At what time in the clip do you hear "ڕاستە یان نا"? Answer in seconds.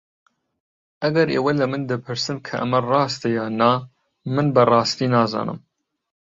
2.89-3.73